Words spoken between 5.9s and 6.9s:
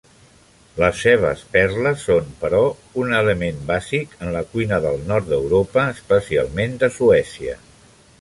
especialment